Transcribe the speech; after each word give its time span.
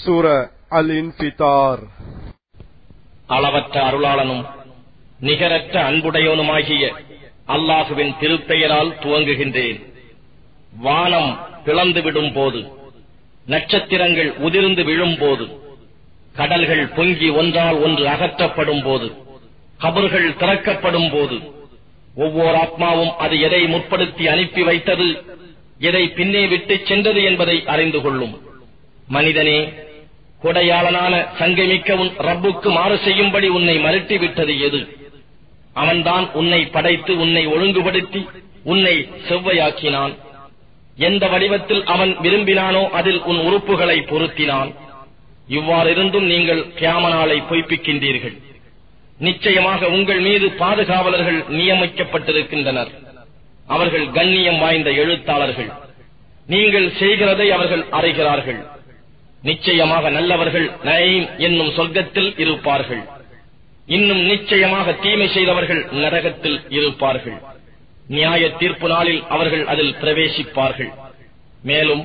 சூர 0.00 0.26
அல் 0.68 0.90
இன்பிதார் 0.90 1.82
அளவற்ற 3.26 3.74
அருளாளனும் 3.88 4.44
நிகரற்ற 5.20 5.74
அன்புடையவனுமாகிய 5.90 6.84
அல்லாஹுவின் 7.46 8.12
திருப்பெயரால் 8.20 8.92
துவங்குகின்றேன். 9.02 9.80
வானம் 10.82 11.30
பிளந்துவிடும் 11.64 12.32
போது 12.32 12.60
நட்சத்திரங்கள் 13.46 14.30
உதிர்ந்து 14.38 14.84
விழும்போது 14.84 15.46
கடல்கள் 16.36 16.86
பொங்கி 16.88 17.28
ஒன்றால் 17.30 17.78
ஒன்று 17.80 18.04
அகற்றப்படும் 18.08 18.82
போது 18.82 19.08
கபர்கள் 19.80 20.36
திறக்கப்படும் 20.36 21.10
போது 21.10 21.36
ஒவ்வொரு 22.16 22.56
ஆத்மாவும் 22.56 23.12
அது 23.24 23.40
எதை 23.40 23.66
முற்படுத்தி 23.66 24.26
அனுப்பி 24.26 24.62
வைத்தது 24.62 25.08
எதை 25.78 26.08
பின்னே 26.08 26.46
விட்டுச் 26.46 26.86
சென்றது 26.86 27.22
என்பதை 27.22 27.56
அறிந்து 27.66 28.00
கொள்ளும். 28.00 28.34
மனிதனே 29.14 29.58
கொடையாளனான 30.42 31.14
சங்கமிக்க 31.38 31.92
உன் 31.92 32.12
ரப்புக்கு 32.28 32.68
மாறு 32.70 32.96
செய்யும்படி 32.98 33.48
உன்னை 33.48 33.76
மறுட்டி 33.78 34.18
விட்டது 34.18 34.54
எது? 34.60 34.80
அவன்தான் 35.74 36.26
உன்னை 36.32 36.60
படைத்து 36.66 37.12
உன்னை 37.18 37.42
ஒழுங்குபடுத்தி 37.46 38.20
உன்னை 38.64 38.94
செவ்வையாக்கினான். 39.28 40.14
எந்த 40.96 41.28
வடிவத்தில் 41.28 41.82
அவன் 41.84 42.12
விரும்பினானோ 42.22 42.82
அதில் 42.90 43.20
உன் 43.22 43.40
உறுப்புகளை 43.48 43.98
பொருத்தினான். 44.12 44.70
இவ்வாறிருந்தும் 45.50 46.26
நீங்கள் 46.32 46.62
கியாமனாலை 46.80 47.38
பொய்ப்பிக்கின்றீர்கள். 47.50 48.36
நிச்சயமாக 49.18 49.88
உங்கள் 49.88 50.20
மீது 50.20 50.48
பாதுகாவலர்கள் 50.50 51.40
நியமிக்கப்பட்டிருக்கின்றனர். 51.58 52.92
அவர்கள் 53.66 54.06
கண்ணியம் 54.10 54.58
வாய்ந்த 54.58 54.90
எழுத்தாளர்கள். 54.90 55.70
நீங்கள் 56.46 56.88
செய்கிறதை 56.92 57.50
அவர்கள் 57.50 57.84
அறைகிறார்கள். 57.90 58.60
நிச்சயமாக 59.42 60.10
நல்லவர்கள் 60.10 60.70
நயீம் 60.84 61.26
என்னும் 61.36 61.72
சொர்க்கத்தில் 61.76 62.38
இருப்பார்கள். 62.38 63.02
இன்னும் 63.86 64.22
நிச்சயமாக 64.24 64.92
தீமை 64.92 65.28
செய்தவர்கள் 65.28 65.82
நரகத்தில் 65.92 66.58
இருப்பார்கள். 66.68 67.38
நியாய 68.08 68.50
தீர்ப்பு 68.50 68.88
நாளில் 68.88 69.22
அவர்கள் 69.28 69.66
அதில் 69.66 69.94
பிரவேசிப்பார்கள். 70.02 70.92
மேலும் 71.62 72.04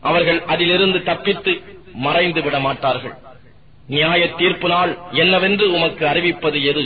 அவர்கள் 0.00 0.40
அதிலிருந்து 0.42 1.02
தப்பித்து 1.02 1.52
மறைந்து 1.94 2.42
விட 2.42 2.58
மாட்டார்கள் 2.60 3.14
நியாய 3.88 4.22
தீர்ப்பு 4.28 4.68
நாள் 4.68 4.98
என்னவென்று 5.12 5.72
உமக்கு 5.72 6.06
அறிவிப்பது 6.06 6.58
எது? 6.64 6.84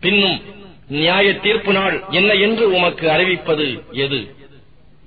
பின்னும் 0.00 0.38
நியாய 0.88 1.34
தீர்ப்பு 1.34 1.72
நாள் 1.72 1.96
என்ன 2.10 2.32
என்று 2.32 2.64
உமக்கு 2.70 3.06
அறிவிப்பது 3.08 3.66
எது? 4.04 4.20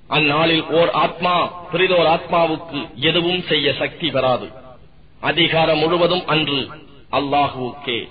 அந்நாளில் 0.10 0.66
ஓர் 0.66 0.90
ஆத்மா 0.90 1.46
பிரிதோர் 1.72 2.06
ஆத்மாவுக்கு 2.06 2.96
எதுவும் 2.96 3.42
செய்ய 3.42 3.74
சக்தி 3.74 4.10
பெறாது. 4.10 4.48
அதிகாரம் 5.20 5.78
முழுவதும் 5.78 6.28
அன்று 6.28 6.70
அல்லாஹுவுக்கே. 7.12 8.10